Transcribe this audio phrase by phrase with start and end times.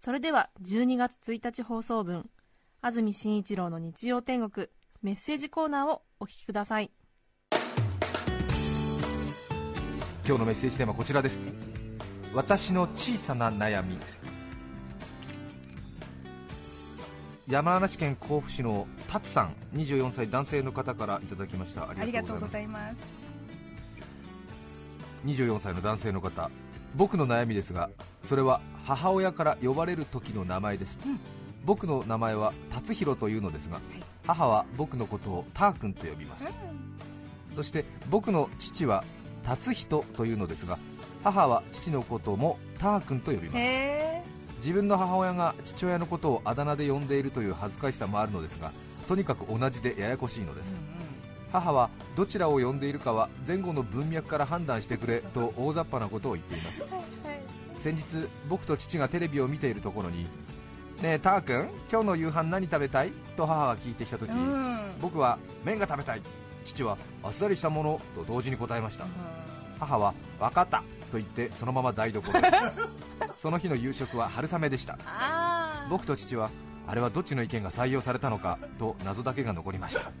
[0.00, 2.28] それでは12月1日放送分
[2.80, 4.68] 安住紳一郎の日曜天国
[5.02, 6.90] メッセージコーナーをお聞きください。
[10.26, 11.40] 今日のメッセージテーマはこちらです。
[12.34, 13.98] 私の小さな悩み。
[17.48, 21.84] 山梨県甲府市の達さん24歳男性の方からいただきました。
[21.84, 23.25] あありがとうございいます。
[25.26, 26.50] ます24歳の男性の方。
[26.94, 27.90] 僕の悩みですが
[28.24, 30.98] それは母親から呼ばれる時の名前です、
[31.64, 33.80] 僕の名前は達弘というのですが、
[34.26, 36.48] 母は僕のことをター君と呼びます、
[37.54, 39.04] そして僕の父は
[39.44, 40.78] 達人というのですが
[41.22, 43.58] 母は父のこともター君と呼びます。
[43.58, 44.22] へ
[44.58, 48.72] 自分の母親が父親のことをあだ名で呼んでいるという恥ずかしさもあるのですが
[49.06, 50.74] とにかく同じでややこしいのです、
[51.60, 56.82] 母はどちらを呼んでいるかは前後の文脈から判断してくれと大雑把なことを言っています。
[57.78, 58.02] 先日
[58.48, 63.12] 僕と父がテレビを見ているところにねえター君今日の夕飯何食べたい？
[63.36, 64.78] と母が聞いてきた時、うん。
[65.00, 66.22] 僕は麺が食べたい。
[66.64, 69.06] 父はあっさりしたものと同時に答えました。
[69.78, 70.82] 母は分かった。
[71.10, 72.42] と言ってそのまま台所へ。
[73.36, 74.98] その日の夕食は春雨でした。
[75.88, 76.50] 僕と父は
[76.88, 80.12] あれはどっちの意見が採用されたのかと謎だけが残りました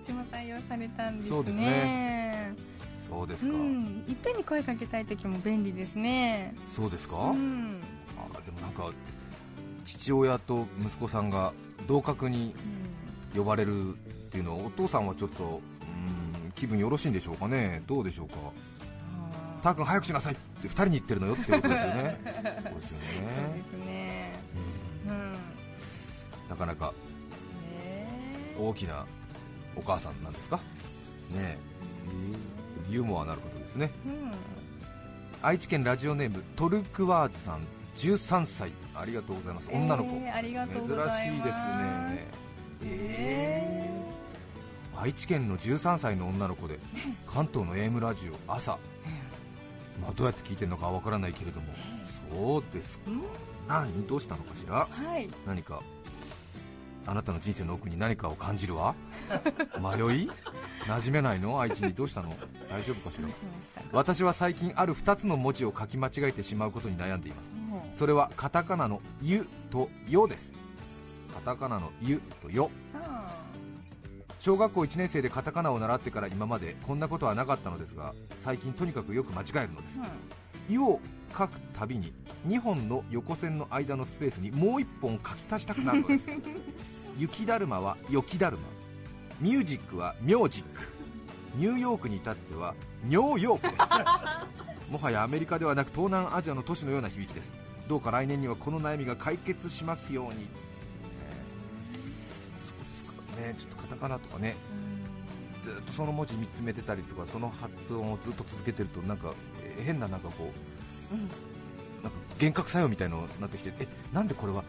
[0.00, 1.30] ちも採用されたんですね。
[1.30, 2.54] そうですね
[3.08, 4.04] そうですか、うん。
[4.08, 6.54] いっぺんに声かけたい時も便利ですね。
[6.74, 7.80] そうですか、うん。
[8.16, 8.90] あでもなんか
[9.84, 11.52] 父親と息子さんが
[11.88, 12.54] 同格に
[13.34, 13.92] 呼ばれるっ
[14.30, 18.36] ていうのはお父さんはちょっとうん気分よろしいんでしょうかねどうでしょうか
[19.60, 22.88] あたーくん早くしなさいって2人に言ってるのよってことですよね そうで
[23.64, 24.32] すね。
[25.06, 25.32] うんうん。
[26.48, 26.92] なかなか
[27.72, 28.06] へ
[28.58, 29.06] 大きな
[29.80, 30.56] お母さんなんですか？
[30.56, 30.62] ね
[31.34, 31.58] え。
[32.88, 33.90] ユーモアのあることですね。
[34.06, 34.32] ーうん。
[35.42, 37.60] 愛知県ラジオネームトルクワーズさん。
[37.96, 38.72] 13歳。
[38.94, 39.70] ありがとうございます。
[39.72, 41.26] 女の子、えーありがとう珍しございます。
[41.26, 42.26] いですね。
[42.82, 43.90] え
[44.96, 46.78] 愛知県の13歳の女の子で
[47.26, 48.72] 関東の AM ラジオ朝、
[50.02, 51.66] まあ、どうやって聞いてるのかはわからないけれども。
[52.30, 53.04] そうですか。
[53.10, 53.22] うん。
[53.68, 54.06] 何？
[54.06, 54.86] どうしたのかしら？
[54.86, 55.28] ーはい。
[55.46, 55.80] 何か
[57.10, 58.94] あなたの人生の奥に何かを感じるわ？
[59.82, 60.30] 迷い？
[60.86, 61.60] 馴染めないの？
[61.60, 62.32] 愛知にどうしたの？
[62.70, 63.28] 大丈夫かしら？
[63.90, 67.52] 私は最近ある2つの文字を書き間違えてしまうことに悩んでいます。
[67.98, 70.52] それはカタカナの「ゆ」と「よ」です。
[71.34, 73.26] カタカナの「ゆ」と「よ」あ。
[74.38, 79.98] 小学校1年生でカタカナを習ってから今までこんなことはなかったのですが最近とにかくよく間違えるのです。
[79.98, 80.08] ーうん。
[80.70, 81.00] 「ゆ」を
[81.36, 82.12] 書くたびに
[82.46, 86.28] 2本の横線の間のスペースにもう1本書き足したくなるのです
[87.20, 88.62] 雪だるまは雪だるま。
[89.40, 90.80] ミュージックはミョージック。
[91.56, 93.82] ニューヨークに至ってはニョーヨークで
[94.86, 97.52] す もはやアメリカではなく東南アジアの都市のような響きです。
[97.88, 100.46] どうか来年にはこの悩みが解決しますように、ね
[102.64, 103.54] そうですかね。
[103.58, 104.56] ちょっとカタカナとかね。
[105.62, 110.50] ずっとその文字見つめてたりとかその発音をずっと続けてるとなんかえー変ななんかこ
[111.12, 111.20] ううん。
[112.02, 114.64] なんか幻覚作用みたいのになってきてえなんでこれは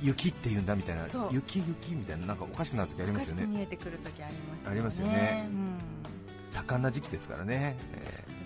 [0.00, 3.46] 雪って言うんだみたいな雪雪みたいななんかおかしくなる時ありますよね。
[3.46, 4.70] 見えてくる時ありますよね。
[4.70, 5.48] ありますよね。
[5.48, 5.68] うん。
[6.54, 8.38] 多感な時期ですからね、えー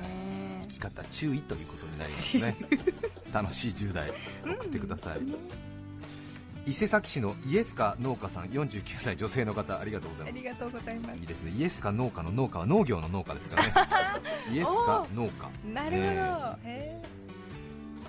[0.00, 2.56] ね生き方注意ということになりますね。
[3.32, 4.12] 楽しい10代
[4.44, 10.38] 送ってください、伊勢崎市のイエスカ農家さん49歳女性の方ありがとうございます。
[10.38, 11.16] ありがとうございます。
[11.16, 11.52] いいですね。
[11.56, 13.72] イエスカ農家の農家は農業の農家ですからね。
[14.52, 15.06] イエスカ。
[15.14, 17.02] 農家なるほど、ねへ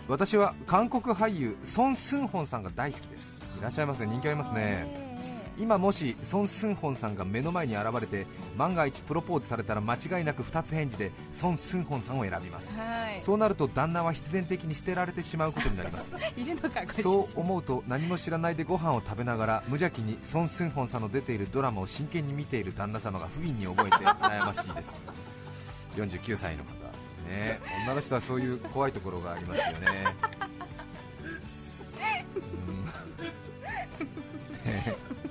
[0.07, 3.35] 私は韓国俳優ソン・スンホンさんが大好きです。
[3.59, 4.07] いらっしゃいますね。
[4.07, 4.85] 人気ありますね。
[4.93, 5.07] え
[5.59, 12.71] 今もしソン・スンホンさんが目の前に現れて万が一プロポーズされたら間違いなく2つ返事でソン・スンホンさんを選びます。
[12.73, 13.21] はい。
[13.21, 16.13] そうなると旦那は必然的に捨てられてしまうことになります。
[16.37, 24.93] いるのかごそう思うと何も知らないでご飯を食べながら無邪気にソン・スンホンさんの出ているドラマを真剣に見ている旦那様が不憫に覚えて悩ましいです。
[25.97, 26.86] 49歳の方
[27.27, 27.59] ね。
[27.85, 30.15] 女の人はそういう怖いところがありますよね。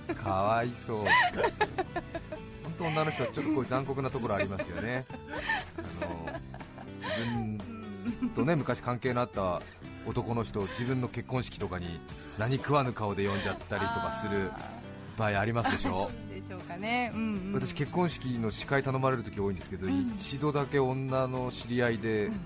[0.08, 0.14] うん。
[0.14, 1.04] かわいそう。
[1.04, 5.06] 本当女の人はちょっとこう残酷なところありますよね。
[5.78, 6.40] あの
[6.98, 7.58] 自分
[8.34, 9.62] とね昔関係のあった
[10.06, 12.00] 男の人自分の結婚式とかに
[12.38, 14.52] 何食わぬ顔で呼んじゃったりとかする
[15.16, 16.10] 場合ありますでしょ。
[16.12, 17.10] うしょうかね。
[17.14, 17.52] うん、うん。
[17.54, 20.12] 私結婚式の司会頼まれる時多いんですけど、うん。
[20.16, 22.40] 一度だけ女の知り合いで、うん。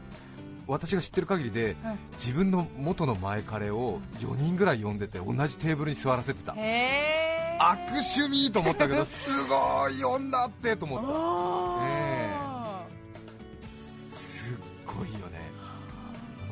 [0.67, 6.53] 私が知ってる限りで、はい自分の元の前彼を4人ぐらい呼んでて同じテーブルに座らせてた。
[6.53, 11.07] 悪趣味と思ったけどすごい女ってと思った。
[11.11, 12.83] あ
[14.13, 15.51] すっごいよね。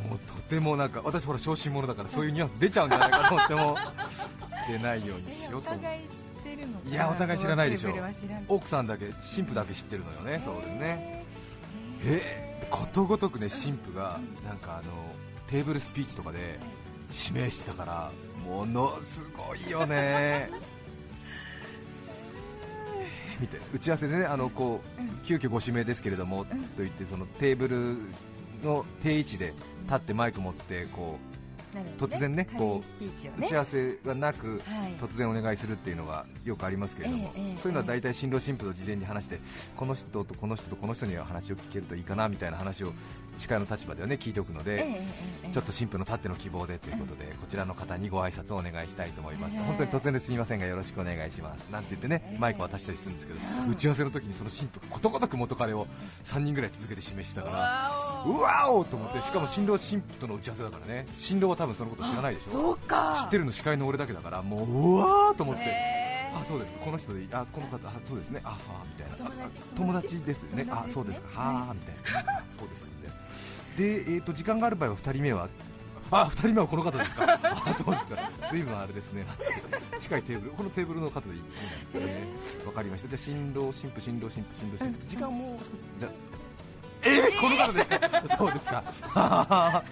[0.09, 3.77] もうとてもなんか私ほら小心者だからそういうニュアンス出ちゃうんじゃないかと思っても
[4.69, 5.53] 出ないようにしー。
[5.53, 6.18] ようと思って
[6.63, 6.91] るのかな。
[6.91, 7.95] いやお互い知らないでしょ。
[8.49, 11.25] 奥さんだけ新婦だけ知ってるのよねそうですね。
[12.05, 14.93] えーことごとくね新婦がなんかあの
[15.47, 16.59] テーブルスピーチとかで
[17.31, 18.13] 指名してたから
[18.47, 20.51] ものすごいよね。
[23.41, 27.97] 見て打ち合わせでねあのこう急遽ご指名ですけれどもと言ってそのテーブル
[28.65, 31.38] の定位置で立ってマイク持ってこなるほど
[31.99, 33.49] 突然ねこう打ね。
[33.49, 34.93] ち合わせがなくはい。
[35.01, 37.33] 突然お願いするっていうのがよくありますけれども、
[37.63, 39.39] そういうのは大体新郎新婦と事前に話して
[39.77, 42.93] この人とこの人とこの人には話を聞けるといいかなみたいな話を
[43.39, 44.85] 司会の立場ではね聞いておくので、
[45.53, 52.39] ちょっと新婦のたっての希望でということで、こちらの方にご挨拶をお願いしたいと思います、ええ本当に突然ですみませんがよろしくお願いしますなんて言ってね、ええ。
[52.39, 55.87] マイク渡したりするんですけど、うん打ち合わせの時にその新婦がことごとく元彼を
[56.25, 57.91] 3人ぐらい続けて示してたから
[58.27, 62.51] うわおと思ってしかも新郎新婦との打ち合わせだからね新郎は多分そのこと知らないでしょ。
[62.53, 63.19] そうか。
[63.25, 65.63] 知ってるの司会の俺だけだからもううわーと思って。
[66.33, 66.79] あそうですか。
[66.85, 67.29] この人でいい。
[67.33, 68.41] あこの方あそうですね。
[68.45, 69.17] あはあみたいな。
[69.17, 69.43] 友達。
[69.43, 70.65] あ友達ですよね。
[70.65, 70.89] 友達ですね。
[70.89, 71.41] あそうですか。
[71.41, 72.43] はあみたいな。
[72.57, 73.17] そうですみたいな
[73.77, 75.49] で、えー、と時間がある場合は2人目は
[76.11, 77.41] あ2人目はこの方ですか。
[77.43, 78.31] あそうですか。
[78.51, 79.27] 随分あれですね。
[79.99, 81.71] 近いテーブルこのテーブルの方でいいですね。
[81.95, 82.67] えー。
[82.67, 83.09] わかりました。
[83.09, 84.99] じゃあ新郎新婦新郎新婦新郎新婦。
[85.09, 85.59] 時間もう
[85.99, 86.13] じゃあ。
[87.01, 88.85] えー、この方ですか、そうですか、
[89.15, 89.85] な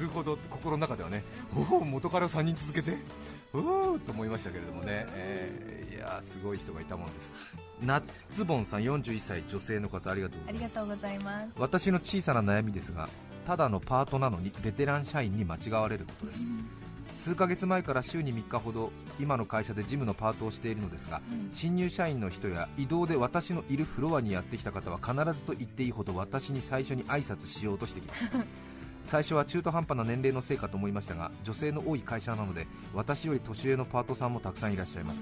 [0.00, 1.22] るほど、心の中ではね、
[1.70, 2.96] おお、元彼を3人続けて、
[3.52, 7.32] うーと思いましたけれどもね、えーいやー、すごい人がいたもんです。
[7.82, 8.02] ナッ
[8.34, 10.64] ツボンさん、41歳、女性の方、ありがとうございます。
[10.64, 13.08] ありがとうございます私の小さな悩みですが、
[13.46, 16.44] ただのパートなのにベテラン社員に間違われることです。
[17.16, 28.30] 数ヶ月前から週に3日ほど今の会社で事務のパートをしているのですが、うん新入社員の人や移動で私のいるフロアにやってきた方は必ずと言っていいほど私に最初に挨拶しようとしてきます
[29.06, 35.20] 最初は中途半端な年齢のせいかと思いましたが女性の多い会社なので私より年上のパートさんもたくさんいらっしゃいます。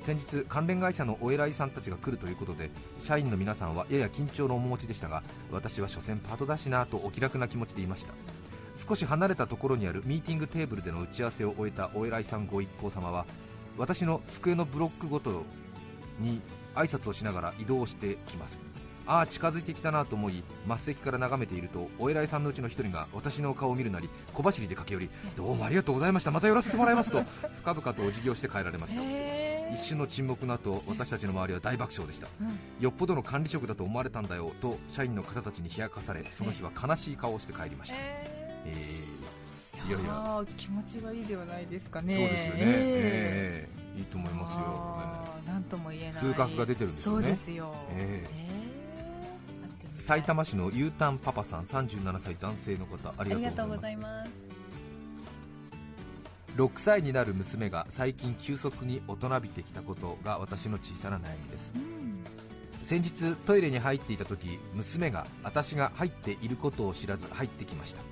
[0.00, 2.70] 先日関連会社のお偉いさんたちが来るということで
[3.00, 5.22] 社員の皆さんはやや緊張の面持ちでしたが
[5.52, 8.14] 私は所詮パートだしなとお気楽な気持ちでいました。
[8.76, 13.26] 少し離れたところにあるミーティングテーブルでの打ち合わせを終えたお偉いさんご一行様は
[13.76, 15.44] 私の机のブロックごと
[16.18, 16.40] に
[16.74, 18.69] 挨拶をしながら移動してきます。
[19.06, 27.22] ああ近づいてきたなと思い末席から眺めているとお偉いさんのうちの一人が私の顔を見るなり小走りで駆け寄りどうもありがとうございましたまた寄らせてもらいますと
[27.62, 29.00] 深々とお辞儀をして帰られました。
[29.02, 32.26] へ一瞬の沈黙の後私たちの周りは大爆笑でした。
[32.40, 32.58] うん。
[32.80, 38.26] よっぽどの管理職だと思われたんだよと社員の方たちに冷やかされその日は悲しい顔をして帰りました、え
[38.66, 40.10] えー、いやいや。
[40.42, 42.14] ー気持ちがいいではないですかね。
[42.14, 47.22] そうですよね、えええいいと思いますよ、あーなんとも言えない風格が出てるんですよね。
[47.22, 47.74] そうですよ。
[47.90, 48.59] えええー
[50.00, 54.30] 埼玉市の U ターンパパさん37歳男性の方あありりがとうございます。
[56.56, 61.72] 6歳になる娘が最近急速に大人びてきたことが私の小さな悩みです。
[61.74, 62.24] うん。
[62.84, 68.02] 先日トイレに入っていた時娘が私が入っていることを知らず入ってきました。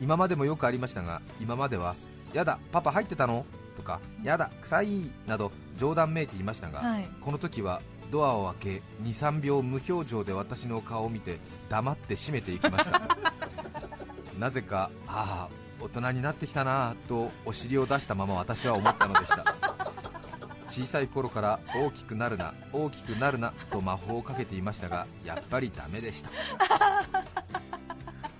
[0.00, 1.94] 今までもよくありましたが今までは
[2.34, 7.08] 「やだパパ入ってたの?」とか「やだ臭い」など冗談めいていましたが、はい。
[7.20, 7.80] この時は
[8.14, 13.02] ドアを開け23秒無表情で私の顔を見て黙って閉めていきました。
[14.38, 19.44] なぜかああ大人になってきたなぁとお尻を出したまま私は思ったのでした。
[20.68, 26.30] 小さい頃から大きくなるな大きくなるなと魔法をかけていましたがやっぱりダメでした。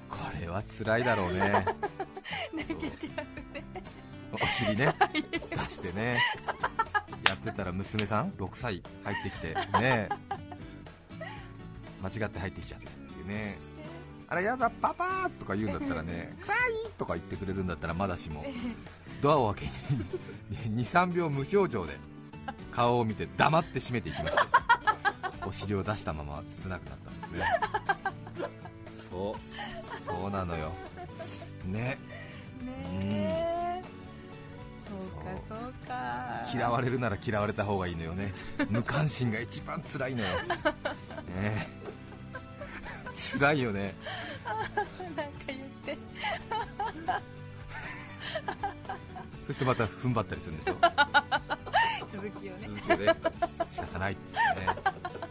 [0.09, 1.67] これは辛いだろうね。
[4.41, 4.95] お尻ね
[5.51, 6.13] 出してね。
[6.15, 6.74] や
[7.51, 8.83] ってたら娘さん？6歳。
[9.05, 9.55] 入ってきて。
[9.81, 10.09] ね
[12.03, 13.57] 間違って入ってきちゃったっていうね。
[14.29, 16.57] あれやだパパーとか言うんだったらね臭い
[16.99, 18.43] とか言ってくれるんだったらまだしも
[19.21, 21.99] ドアを開けに 23秒無表情で
[22.73, 24.47] 顔を見て黙って閉めていきました。
[25.47, 27.45] お尻を出したまま切なくなったんですね。
[29.11, 30.05] そう。
[30.05, 30.73] そうなのよ。
[31.67, 31.99] ね。
[36.55, 38.33] 嫌われるなら嫌われた方がいいのよね。
[38.69, 40.29] 無関心が一番辛いのよ。
[40.29, 40.35] ね。
[41.37, 41.67] え
[43.39, 43.95] 辛いよね。
[44.45, 45.99] なんか言って。
[49.47, 50.77] そしてまた踏ん張ったりするんでしょ。
[52.13, 52.59] 続きをね。
[52.59, 53.15] 続きをね。
[53.73, 54.13] 仕方ない。
[54.13, 54.67] ってね。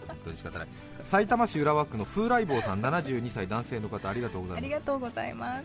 [0.08, 0.68] 本当に仕方ない。
[1.04, 4.70] 埼玉市浦和区の風来坊さん72歳男性の方ありがとうござあいます。
[4.70, 5.64] りがとうございます。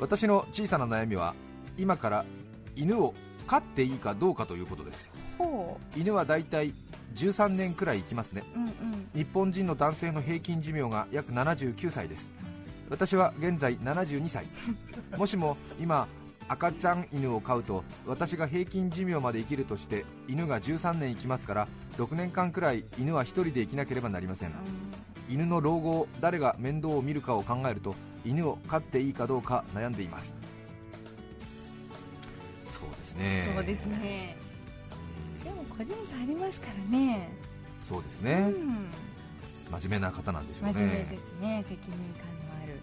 [0.00, 1.34] 私の小さな悩みは
[1.78, 2.24] 今から
[2.76, 3.14] 犬を
[3.46, 5.08] 飼っていいかどうかということです
[5.38, 6.74] ほ犬はだいたい
[7.14, 8.42] 13年くらい生きますね。
[8.56, 9.08] ううんうん。
[9.14, 12.32] 日本人の男性の平均寿命が約79歳です。
[12.90, 14.46] 私は現在72歳。
[15.16, 16.08] もしも今
[16.48, 24.52] 赤ちゃん犬を飼うと私が平均寿命まで生きるとして犬が13年生きますから6年間くらい犬は1人で生きなければなりません。
[25.28, 30.34] 犬の老後を誰が面倒を見るかを考えると犬を飼っていいかどうか悩んでいます
[33.16, 33.52] ですね。
[33.54, 34.36] そうですね。
[35.44, 37.28] でも個人差ありますからね。
[37.86, 38.88] そうですね、うん。
[39.80, 40.74] 真面目な方なんでしょうね。
[40.74, 41.64] 真面目ですね。
[41.68, 42.80] 責任感のある。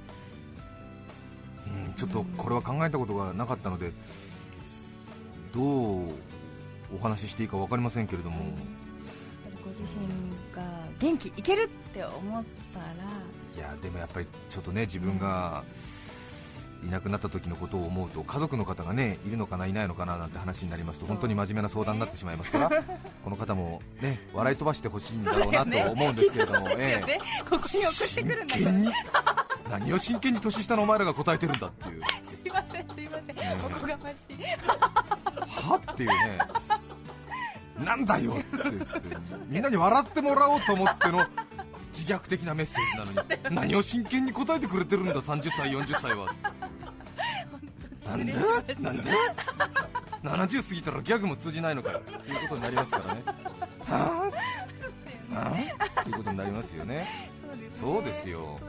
[1.88, 3.92] うんちょっとこれは考えたことがなかったので
[5.54, 5.62] ど
[6.00, 6.04] う
[6.94, 8.44] お話ししていいか分かりませんけれども、
[9.64, 10.06] ご自身
[10.56, 10.64] が
[11.00, 12.86] 元気いけるって思ったら。
[13.56, 15.64] いやでもやっぱりちょっとね自分が
[16.86, 22.70] いなくなった時のことを思うと家族の方がねいるのかないないのかななんて話になりますと本当に真面目な相談になってしまいますから
[23.24, 27.06] この方もね笑い飛ばしてほしいんだろうなと思うんですけれども、ええ。
[27.06, 27.20] で
[27.50, 28.92] ここに送ってくるんだから真剣に？
[29.70, 32.02] 何を真剣に年下のお前らが答えてるんだっていう。
[32.04, 34.34] すいませんすいません、ねおこがましい。
[35.70, 35.82] は？
[35.92, 36.40] っていうね。
[37.86, 38.70] なんだよって
[39.48, 41.26] みんなに笑ってもらおうと思っての
[41.94, 43.56] 自虐的なメッセージなのに。
[43.56, 46.28] 何を真剣に答えてくれてるんだ30歳40歳は。
[48.08, 48.34] なんで？
[48.80, 49.04] なんで
[50.24, 52.02] ？70過ぎたらギャグも通じないのかよ。
[52.06, 53.24] ということになりますからね。
[53.26, 57.08] はぁはぁっていうことになりますよね。
[57.72, 58.60] そうですよ。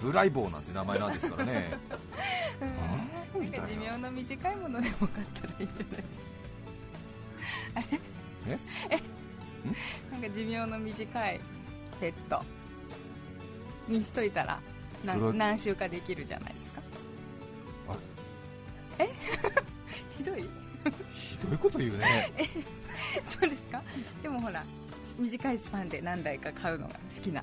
[0.00, 1.78] 風来坊なんて名前なんですからね。
[2.60, 3.42] うん。
[3.42, 3.48] な。
[3.48, 6.02] んか寿命の短いものでも買ったらいいんじゃないです。
[7.74, 8.00] かあれ
[8.90, 9.00] え？
[10.12, 11.40] なんか寿命の短い
[12.00, 12.42] ペット
[13.88, 14.60] にしといたら
[15.04, 16.82] 何週かできるじゃないですか。
[17.88, 17.96] あ。
[18.98, 19.08] え？
[20.18, 20.42] ひどい？
[21.14, 22.32] ひどいこと言うね。
[23.28, 23.82] そうですか？
[24.22, 24.64] でもほら
[25.18, 27.42] 短いスパンで何台か買うのが好きな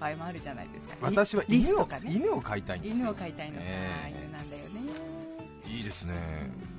[0.00, 0.94] 場合もあるじゃないですか。
[1.10, 2.00] リ私は犬をね。
[2.06, 4.20] 犬を飼いたいんですよ犬を飼いたいのか、ええ。
[4.22, 4.68] 犬なんだよね。
[5.66, 6.14] いいですね。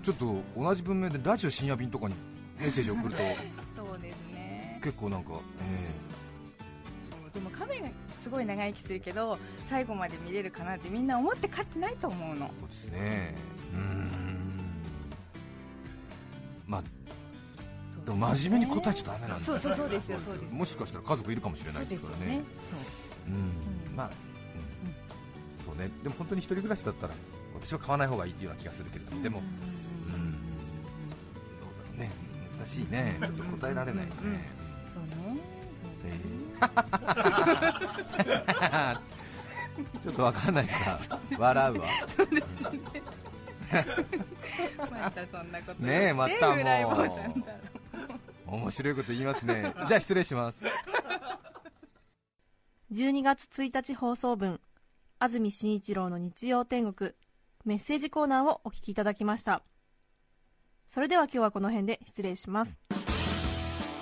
[0.04, 2.16] ちょっと同じ文面でラジオ深夜便とかに
[2.60, 3.24] メッセージを送ると。
[3.76, 4.80] そうですね。
[4.84, 6.09] 結構なんか、えそうでも
[7.60, 7.90] 亀が
[8.24, 9.38] すごい長生きするけど
[9.70, 12.48] 最後まで見れるかなってみんな思って飼ってないと思うの。
[12.48, 13.36] ーそうですね。
[13.74, 14.12] うーん。
[16.68, 16.84] まあ
[18.06, 19.46] でも真面目に答えちゃダメなんだ。
[19.46, 20.54] そうそうそうですよそうです。
[20.54, 22.42] もしかしたら家族いるかもしれなそいうでですからね。
[23.28, 23.96] うんうん。
[23.96, 25.66] まあ、うん。
[25.66, 25.92] そうね。
[26.04, 27.14] でも本当に一人暮らしだったら
[27.60, 29.22] 私は買わない方がいいような気がするけれども。
[29.22, 29.46] でもうん
[30.16, 30.42] うんどう
[31.78, 32.12] だろうね。
[32.58, 33.18] 難しいね。
[33.22, 34.50] ちょっと答えられないね、そうね。
[35.54, 35.59] えー
[40.02, 41.00] ちょっとわかんないか。
[41.32, 41.88] ら笑うわ。
[44.92, 46.60] またそんなことねえまたもう。
[48.48, 49.74] 面白いこと言いますね。
[49.88, 50.64] じゃあ失礼します。
[52.92, 54.60] 12月1日放送分
[55.20, 57.12] 安住紳一郎の日曜天国
[57.66, 59.62] メッセージコーナーをお聞きいただきました。
[60.90, 62.80] それでは今日はこの辺で失礼します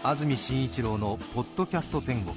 [0.08, 2.34] 安住紳一郎の「ポッドキャスト天国」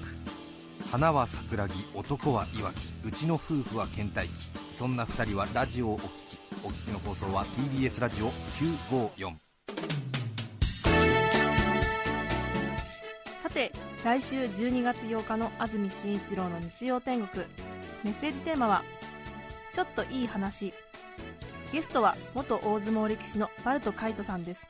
[0.90, 4.32] 花は桜木男はいわきうちの夫婦は倦怠期。
[4.72, 6.38] そんな2人はラジオをお聞き。
[6.64, 8.32] お聞きの放送は TBS ラジオ
[9.12, 9.36] 954
[13.40, 13.70] さて
[14.04, 17.46] 来週12月8日の安住紳一郎の日曜天国。
[18.02, 18.82] メッセージテーマは
[19.72, 20.74] 「ちょっといい話」
[21.70, 24.69] ゲストは元大相撲力士のバルト海人さんです。